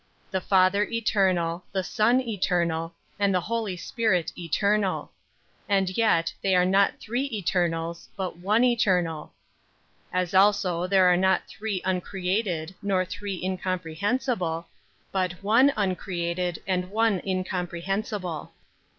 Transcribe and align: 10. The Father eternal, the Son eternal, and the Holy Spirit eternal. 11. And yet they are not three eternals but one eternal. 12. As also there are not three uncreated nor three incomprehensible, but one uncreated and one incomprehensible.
10. 0.31 0.39
The 0.39 0.41
Father 0.41 0.83
eternal, 0.85 1.63
the 1.71 1.83
Son 1.83 2.19
eternal, 2.21 2.95
and 3.19 3.35
the 3.35 3.41
Holy 3.41 3.77
Spirit 3.77 4.31
eternal. 4.35 5.11
11. 5.69 5.77
And 5.77 5.89
yet 5.95 6.33
they 6.41 6.55
are 6.55 6.65
not 6.65 6.99
three 6.99 7.25
eternals 7.31 8.09
but 8.17 8.35
one 8.37 8.63
eternal. 8.63 9.31
12. 10.09 10.23
As 10.23 10.33
also 10.33 10.87
there 10.87 11.05
are 11.05 11.17
not 11.17 11.43
three 11.47 11.83
uncreated 11.85 12.73
nor 12.81 13.05
three 13.05 13.39
incomprehensible, 13.43 14.67
but 15.11 15.33
one 15.43 15.71
uncreated 15.77 16.63
and 16.65 16.89
one 16.89 17.21
incomprehensible. 17.23 18.51